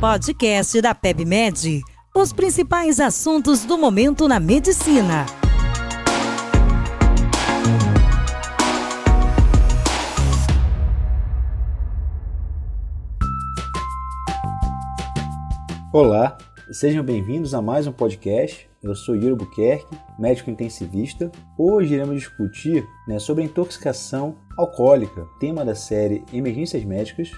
[0.00, 1.82] Podcast da PebMed.
[2.14, 5.26] Os principais assuntos do momento na medicina.
[15.92, 16.38] Olá,
[16.72, 18.70] sejam bem-vindos a mais um podcast.
[18.80, 21.30] Eu sou Yuri Buquerque, médico intensivista.
[21.58, 27.32] Hoje iremos discutir né, sobre a intoxicação alcoólica, tema da série Emergências Médicas,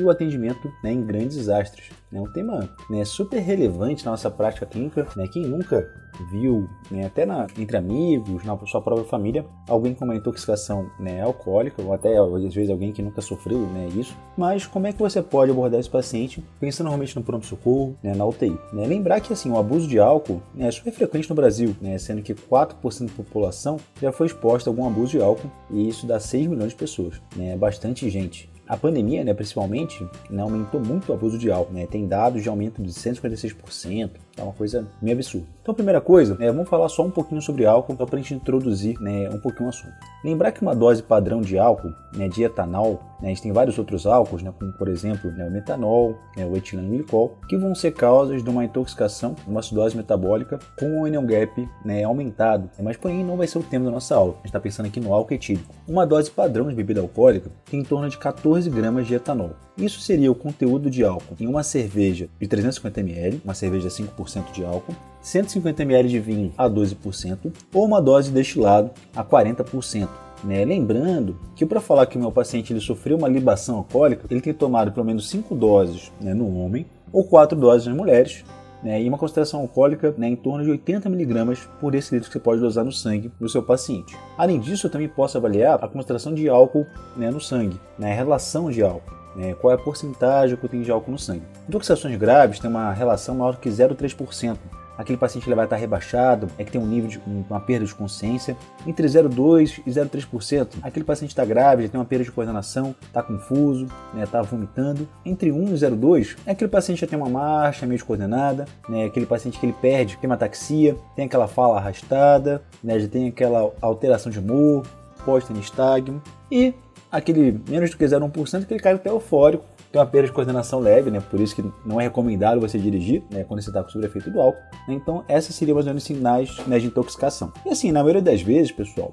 [0.00, 1.90] e o atendimento né, em grandes desastres.
[2.12, 5.06] É um tema né, super relevante na nossa prática clínica.
[5.16, 5.28] Né?
[5.28, 5.88] Quem nunca
[6.30, 11.22] viu, né, até na, entre amigos, na sua própria família, alguém com uma intoxicação né,
[11.22, 14.16] alcoólica, ou até às vezes alguém que nunca sofreu né, isso.
[14.36, 18.26] Mas como é que você pode abordar esse paciente pensando normalmente no pronto-socorro, né, na
[18.26, 18.58] UTI?
[18.72, 18.86] Né?
[18.86, 22.22] Lembrar que assim, o abuso de álcool né, é super frequente no Brasil, né, sendo
[22.22, 26.18] que 4% da população já foi exposta a algum abuso de álcool, e isso dá
[26.18, 27.20] 6 milhões de pessoas.
[27.36, 28.50] Né, é bastante gente.
[28.70, 31.74] A pandemia, né, principalmente, né, aumentou muito o abuso de álcool.
[31.74, 31.88] Né?
[31.88, 34.10] Tem dados de aumento de 156%,
[34.40, 35.46] é uma coisa meio absurda.
[35.62, 38.34] Então, primeira coisa, é, vamos falar só um pouquinho sobre álcool, só para a gente
[38.34, 39.92] introduzir né, um pouquinho o assunto.
[40.24, 43.78] Lembrar que uma dose padrão de álcool, né, de etanol, né, a gente tem vários
[43.78, 47.74] outros álcools, né, como por exemplo né, o metanol, né, o etileno glicol, que vão
[47.74, 52.70] ser causas de uma intoxicação, uma acidose metabólica com o anion gap né, aumentado.
[52.80, 54.32] Mas porém não vai ser o tema da nossa aula.
[54.32, 55.74] A gente está pensando aqui no álcool etílico.
[55.86, 59.50] Uma dose padrão de bebida alcoólica tem em torno de 14 gramas de etanol.
[59.80, 64.52] Isso seria o conteúdo de álcool em uma cerveja de 350 ml, uma cerveja 5%
[64.52, 70.06] de álcool, 150 ml de vinho a 12% ou uma dose de destilado a 40%.
[70.44, 70.66] Né?
[70.66, 74.52] Lembrando que para falar que o meu paciente ele sofreu uma libação alcoólica, ele tem
[74.52, 78.44] tomado pelo menos 5 doses né, no homem ou 4 doses nas mulheres,
[78.82, 82.40] né, e uma concentração alcoólica né, em torno de 80 mg por decilitro que você
[82.40, 84.16] pode dosar no sangue do seu paciente.
[84.36, 86.86] Além disso, eu também posso avaliar a concentração de álcool
[87.16, 89.19] né, no sangue, né, a relação de álcool.
[89.36, 91.42] Né, qual é a porcentagem que eu tenho de álcool no sangue.
[91.68, 94.58] Intoxicações graves têm uma relação maior que 0,3%
[95.00, 98.54] aquele paciente vai estar rebaixado, é que tem um nível de uma perda de consciência,
[98.86, 100.68] entre 0,2% e 0,3%.
[100.82, 105.08] Aquele paciente está grave, tem uma perda de coordenação, está confuso, está né, vomitando.
[105.24, 109.24] Entre 1 e 0,2% é aquele paciente já tem uma marcha meio descoordenada, né, aquele
[109.24, 113.72] paciente que ele perde, tem uma ataxia, tem aquela fala arrastada, né, já tem aquela
[113.80, 114.84] alteração de humor,
[115.24, 116.22] pode ter nistagmo.
[116.52, 116.74] E
[117.10, 121.10] aquele menos do que 0,1% aquele cara até eufórico, tem uma perda de coordenação leve,
[121.10, 121.20] né?
[121.20, 123.42] Por isso que não é recomendável você dirigir, né?
[123.44, 124.60] Quando você está com efeito do álcool.
[124.88, 127.52] Então, essas seriam mais ou menos sinais né, de intoxicação.
[127.66, 129.12] E assim, na maioria das vezes, pessoal,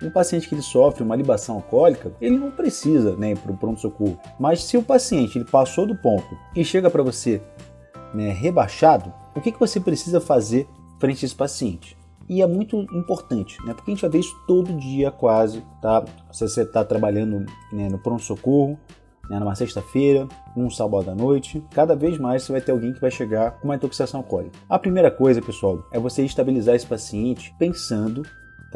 [0.00, 4.18] um paciente que ele sofre uma libação alcoólica, ele não precisa né, para o pronto-socorro.
[4.38, 7.42] Mas se o paciente ele passou do ponto e chega para você
[8.14, 10.68] né, rebaixado, o que, que você precisa fazer
[11.00, 11.96] frente a esse paciente?
[12.28, 13.74] E é muito importante, né?
[13.74, 16.04] Porque a gente vai ver isso todo dia quase, tá?
[16.32, 18.78] Se você está trabalhando né, no pronto-socorro,
[19.28, 21.62] né, numa sexta-feira, num sábado à noite.
[21.72, 24.58] Cada vez mais você vai ter alguém que vai chegar com uma intoxicação alcoólica.
[24.68, 28.22] A primeira coisa, pessoal, é você estabilizar esse paciente pensando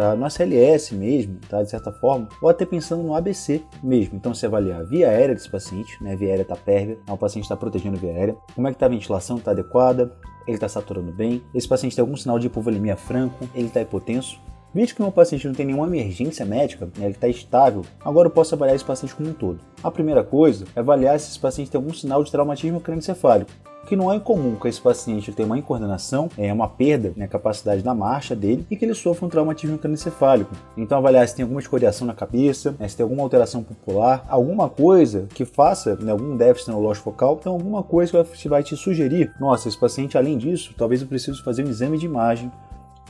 [0.01, 0.17] tá?
[0.17, 1.63] no ACLS mesmo, tá?
[1.63, 4.17] de certa forma, ou até pensando no ABC mesmo.
[4.17, 6.15] Então você avaliar a via aérea desse paciente, né?
[6.15, 8.77] a via aérea está pérvia, o paciente está protegendo a via aérea, como é que
[8.77, 10.11] está a ventilação, está adequada,
[10.47, 14.41] ele está saturando bem, esse paciente tem algum sinal de hipovolemia franco, ele está hipotenso,
[14.73, 18.31] Visto que meu paciente não tem nenhuma emergência médica, né, ele está estável, agora eu
[18.31, 19.59] posso avaliar esse paciente como um todo.
[19.83, 23.51] A primeira coisa é avaliar se esse paciente tem algum sinal de traumatismo crânioencefálico,
[23.91, 27.83] que não é incomum que esse paciente tenha uma incoordenação, é uma perda na capacidade
[27.83, 30.55] da marcha dele e que ele sofra um traumatismo crânioencefálico.
[30.77, 34.69] Então avaliar se tem alguma escoriação na cabeça, né, se tem alguma alteração popular, alguma
[34.69, 39.35] coisa que faça né, algum déficit neurológico focal, então alguma coisa que vai te sugerir,
[39.41, 42.49] nossa, esse paciente além disso, talvez eu precise fazer um exame de imagem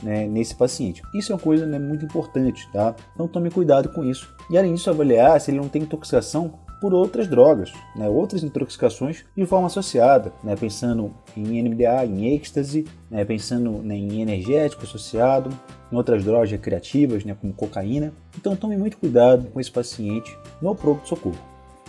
[0.01, 1.03] né, nesse paciente.
[1.13, 2.95] Isso é uma coisa né, muito importante, tá?
[3.13, 4.33] Então tome cuidado com isso.
[4.49, 9.23] E além disso, avaliar se ele não tem intoxicação por outras drogas, né, outras intoxicações
[9.37, 15.51] de forma associada, né, pensando em NMDA, em êxtase, né, pensando né, em energético associado,
[15.91, 18.11] em outras drogas recreativas, né, como cocaína.
[18.35, 21.37] Então tome muito cuidado com esse paciente no pronto-socorro.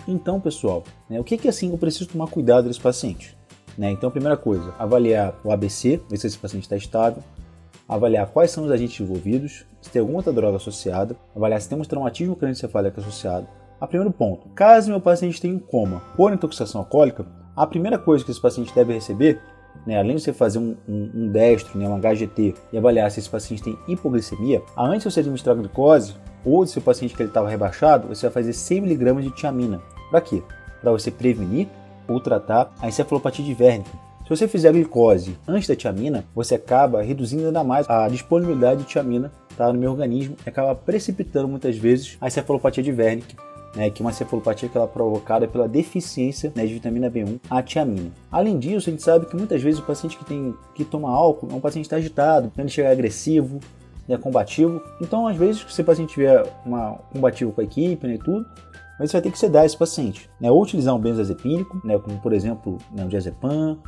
[0.07, 3.35] Então, pessoal, né, o que, que assim eu preciso tomar cuidado desse paciente?
[3.79, 7.23] Né, então, primeira coisa, avaliar o ABC, ver se esse paciente está estável,
[7.89, 11.87] avaliar quais são os agentes envolvidos, se tem alguma outra droga associada, avaliar se temos
[11.87, 13.62] traumatismo crânioencefálico associado.
[13.83, 17.27] A primeiro ponto, caso meu paciente tenha um coma por intoxicação alcoólica,
[17.57, 19.41] a primeira coisa que esse paciente deve receber,
[19.85, 23.19] né, além de você fazer um, um, um destro, né, um HGT, e avaliar se
[23.19, 26.15] esse paciente tem hipoglicemia, antes de você administrar glicose,
[26.45, 29.83] ou se o paciente que ele estava rebaixado, você vai fazer 100mg de tiamina.
[30.13, 30.45] Para quê?
[30.81, 31.67] Para você prevenir
[32.07, 33.91] ou tratar a encefalopatia divérnica,
[34.23, 38.85] se você fizer a glicose antes da tiamina, você acaba reduzindo ainda mais a disponibilidade
[38.85, 43.35] de tiamina tá, no meu organismo e acaba precipitando muitas vezes a encefalopatia de Wernicke
[43.75, 47.41] né, que é uma cefalopatia que ela é provocada pela deficiência né, de vitamina B1,
[47.49, 48.11] a tiamina.
[48.31, 51.49] Além disso, a gente sabe que muitas vezes o paciente que, tem, que toma álcool
[51.51, 53.61] é um paciente que está agitado, ele chega agressivo,
[54.07, 54.81] né, combativo.
[55.01, 58.47] Então, às vezes, se o paciente tiver uma combativo com a equipe né, e tudo,
[58.99, 60.29] mas você vai ter que sedar esse paciente.
[60.41, 63.79] Né, ou utilizar um benzodiazepínico, né, como por exemplo né, diazepam,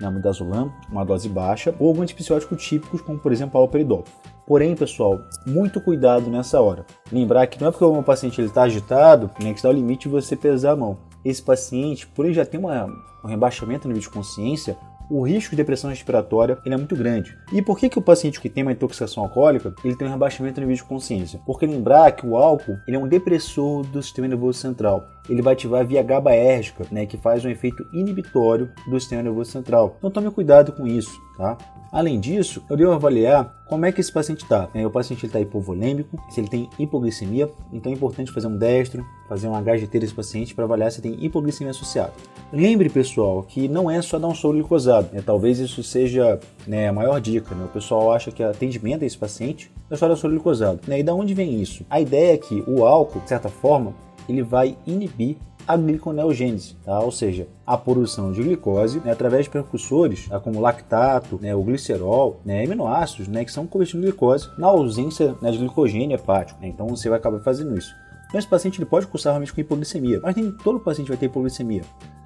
[0.00, 4.04] né, midazolam, uma dose baixa, ou alguns antibióticos típicos, como por exemplo o haloperidol.
[4.46, 6.84] Porém, pessoal, muito cuidado nessa hora.
[7.10, 10.14] Lembrar que não é porque o paciente está agitado né, que está o limite de
[10.14, 10.98] você pesar a mão.
[11.24, 12.86] Esse paciente, por ele já ter uma,
[13.24, 14.76] um rebaixamento no nível de consciência,
[15.10, 17.36] o risco de depressão respiratória ele é muito grande.
[17.52, 20.60] E por que, que o paciente que tem uma intoxicação alcoólica ele tem um rebaixamento
[20.60, 21.40] no nível de consciência?
[21.46, 25.06] Porque lembrar que o álcool ele é um depressor do sistema nervoso central.
[25.28, 29.96] Ele vai ativar via GABAérgica, né, que faz um efeito inibitório do sistema nervoso central.
[29.98, 31.56] Então tome cuidado com isso, tá?
[31.94, 34.68] Além disso, eu devo avaliar como é que esse paciente está.
[34.74, 39.06] É, o paciente está hipovolêmico, se ele tem hipoglicemia, então é importante fazer um destro,
[39.28, 42.12] fazer um HGT desse paciente para avaliar se tem hipoglicemia associada.
[42.52, 45.08] Lembre, pessoal, que não é só dar um soro glicosado.
[45.12, 45.22] Né?
[45.24, 47.54] Talvez isso seja né, a maior dica.
[47.54, 47.64] Né?
[47.64, 50.80] O pessoal acha que atendimento a esse paciente é só dar soro glicosado.
[50.88, 50.98] Né?
[50.98, 51.86] E da onde vem isso?
[51.88, 53.94] A ideia é que o álcool, de certa forma,
[54.28, 55.36] ele vai inibir
[55.66, 57.00] a gliconeogênese, tá?
[57.00, 60.38] ou seja, a produção de glicose né, através de precursores tá?
[60.38, 65.34] como lactato, né, o glicerol, né, aminoácidos né, que são convertidos em glicose na ausência
[65.40, 66.60] né, de glicogênio hepático.
[66.60, 66.68] Né?
[66.68, 67.94] Então você vai acabar fazendo isso.
[68.28, 71.26] Então esse paciente ele pode cursar realmente com hipoglicemia, mas nem todo paciente vai ter
[71.26, 71.82] hipoglicemia.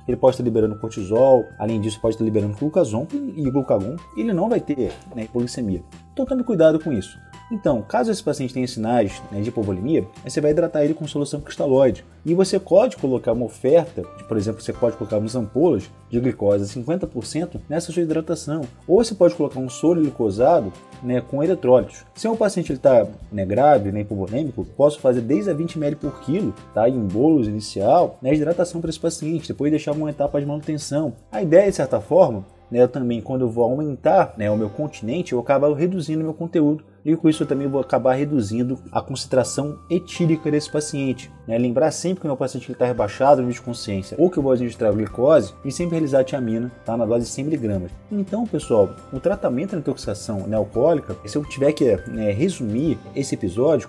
[0.08, 3.06] Ele pode estar liberando cortisol, além disso pode estar liberando glucagon
[3.36, 5.82] e glucagon, e ele não vai ter né, hipoglicemia.
[6.14, 7.20] Então tome cuidado com isso.
[7.50, 11.40] Então, caso esse paciente tenha sinais né, de hipovolemia, você vai hidratar ele com solução
[11.40, 12.04] cristalóide.
[12.24, 16.20] E você pode colocar uma oferta, de, por exemplo, você pode colocar umas ampolas de
[16.20, 18.62] glicose 50% nessa sua hidratação.
[18.86, 20.70] Ou você pode colocar um soro glicosado
[21.02, 22.04] né, com eletrólitos.
[22.14, 26.20] Se um paciente está né, grave, né, hipovolêmico, posso fazer 10 a 20 ml por
[26.20, 30.46] quilo tá, em bolos inicial, né, hidratação para esse paciente, depois deixar uma etapa de
[30.46, 31.14] manutenção.
[31.32, 34.68] A ideia, de certa forma, né, eu também, quando eu vou aumentar né, o meu
[34.68, 38.78] continente, eu acabo reduzindo o meu conteúdo e com isso eu também vou acabar reduzindo
[38.92, 41.30] a concentração etílica desse paciente.
[41.46, 41.56] Né?
[41.58, 44.52] Lembrar sempre que o meu paciente está rebaixado no de consciência ou que eu vou
[44.52, 46.96] administrar glicose e sempre realizar a tiamina tá?
[46.96, 47.86] na dose de 100 mg.
[48.10, 53.88] Então, pessoal, o tratamento da intoxicação alcoólica, se eu tiver que né, resumir esse episódio,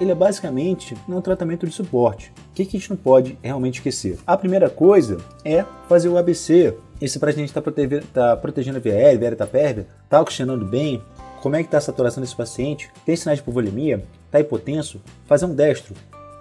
[0.00, 2.32] ele é basicamente um tratamento de suporte.
[2.50, 4.18] O que, que a gente não pode realmente esquecer?
[4.26, 6.74] A primeira coisa é fazer o ABC.
[7.00, 11.02] Esse paciente está protegendo, tá protegendo a aérea, a aérea está pérvia, está oxigenando bem,
[11.40, 15.46] como é que está a saturação desse paciente, tem sinais de hipovolemia, está hipotenso, fazer
[15.46, 15.94] um destro,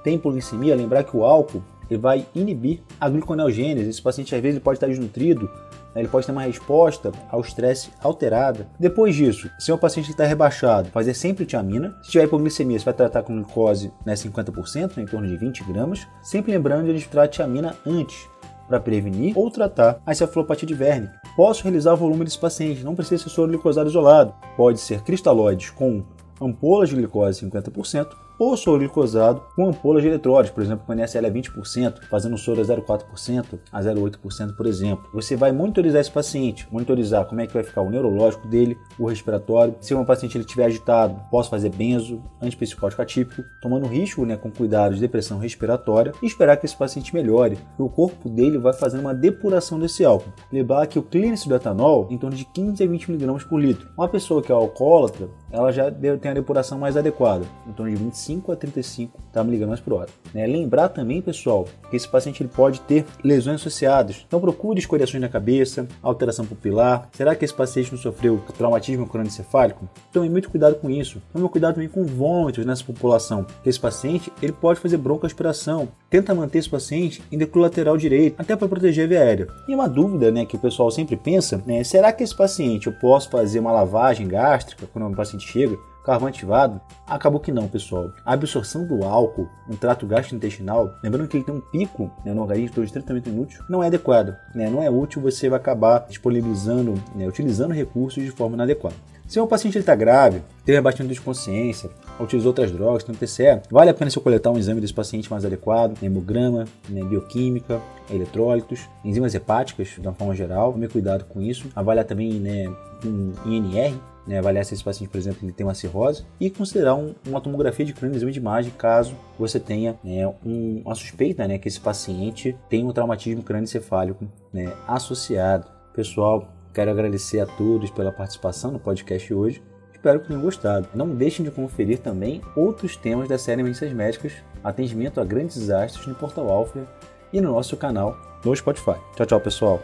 [0.03, 4.57] tem hipoglicemia, lembrar que o álcool ele vai inibir a gliconeogênese, esse paciente às vezes
[4.57, 5.49] ele pode estar desnutrido,
[5.95, 8.67] né, ele pode ter uma resposta ao estresse alterada.
[8.79, 11.95] Depois disso, se é um paciente está rebaixado, fazer sempre tiamina.
[12.03, 16.07] Se tiver hipoglicemia, você vai tratar com glicose né, 50%, em torno de 20 gramas.
[16.21, 18.27] Sempre lembrando de administrar tiamina antes,
[18.69, 21.13] para prevenir ou tratar a encefalopatia de Wernicke.
[21.35, 24.33] Posso realizar volume desse paciente, não precisa ser soro glicosado isolado.
[24.55, 26.03] Pode ser cristalóides com
[26.39, 31.27] ampolas de glicose 50% ou soro glicosado com ampolas de eletrólitos, por exemplo, com NSL
[31.27, 35.09] a 20%, fazendo soro a 0,4% a 0,8%, por exemplo.
[35.13, 39.07] Você vai monitorizar esse paciente, monitorizar como é que vai ficar o neurológico dele, o
[39.07, 39.75] respiratório.
[39.81, 44.49] Se um paciente ele estiver agitado, posso fazer benzo, antipsicótico atípico, tomando risco né, com
[44.49, 49.01] cuidado de depressão respiratória e esperar que esse paciente melhore, o corpo dele vai fazendo
[49.01, 50.31] uma depuração desse álcool.
[50.51, 53.89] Lembrar que o clínico do etanol em torno de 15 a 20 mg por litro.
[53.97, 57.97] Uma pessoa que é alcoólatra, ela já tem a depuração mais adequada, em torno de
[57.97, 60.09] 25 a 35 tá, miligramas por hora.
[60.33, 60.45] Né?
[60.45, 64.25] Lembrar também, pessoal, que esse paciente ele pode ter lesões associadas.
[64.27, 67.09] Então procure escoriações na cabeça, alteração pupilar.
[67.13, 69.89] Será que esse paciente não sofreu traumatismo crânioencefálico?
[70.11, 71.21] Tome muito cuidado com isso.
[71.33, 73.45] Tome cuidado também com vômitos nessa população.
[73.65, 75.89] Esse paciente ele pode fazer broncoaspiração.
[76.09, 79.47] Tenta manter esse paciente em decúbito lateral direito, até para proteger a via aérea.
[79.67, 82.93] E uma dúvida né, que o pessoal sempre pensa, né, será que esse paciente eu
[82.93, 85.77] posso fazer uma lavagem gástrica quando o paciente chega?
[86.09, 86.81] carvão ativado?
[87.05, 88.11] Acabou que não, pessoal.
[88.25, 92.41] A absorção do álcool no trato gastrointestinal, lembrando que ele tem um pico né, no
[92.41, 94.35] organismo de tratamento inútil, não é adequado.
[94.55, 94.69] Né?
[94.69, 98.95] Não é útil, você vai acabar disponibilizando, né, utilizando recursos de forma inadequada.
[99.29, 103.91] Se o paciente está grave, teve bastante de consciência, utilizou outras drogas, tem TCE, vale
[103.91, 109.35] a pena se coletar um exame desse paciente mais adequado, hemograma, né, bioquímica, eletrólitos, enzimas
[109.35, 111.67] hepáticas, de uma forma geral, tome cuidado com isso.
[111.75, 113.93] Avaliar também né, um INR,
[114.25, 117.39] né, avaliar se esse paciente, por exemplo, ele tem uma cirrose e considerar um, uma
[117.39, 121.67] tomografia de crânio, exame de imagem, caso você tenha né, um, uma suspeita né, que
[121.67, 125.67] esse paciente tem um traumatismo crânioencefálico né, associado.
[125.93, 126.47] Pessoal,
[126.79, 129.61] quero agradecer a todos pela participação no podcast hoje.
[129.91, 130.87] Espero que tenham gostado.
[130.95, 134.33] Não deixem de conferir também outros temas da série Medicas Médicas
[134.63, 136.87] atendimento a grandes desastres no Portal Alfred
[137.33, 138.95] e no nosso canal no Spotify.
[139.17, 139.81] Tchau, tchau, pessoal!